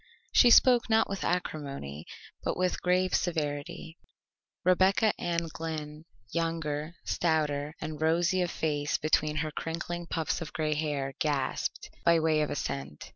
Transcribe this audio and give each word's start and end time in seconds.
She 0.33 0.49
spoke 0.49 0.89
not 0.89 1.07
with 1.07 1.23
acrimony, 1.23 2.07
but 2.43 2.57
with 2.57 2.81
grave 2.81 3.13
severity. 3.13 3.99
Rebecca 4.65 5.13
Ann 5.21 5.47
Glynn, 5.53 6.05
younger, 6.31 6.95
stouter 7.05 7.75
and 7.79 8.01
rosy 8.01 8.41
of 8.41 8.49
face 8.49 8.97
between 8.97 9.35
her 9.45 9.51
crinkling 9.51 10.07
puffs 10.07 10.41
of 10.41 10.53
gray 10.53 10.73
hair, 10.73 11.13
gasped, 11.19 11.91
by 12.03 12.19
way 12.19 12.41
of 12.41 12.49
assent. 12.49 13.09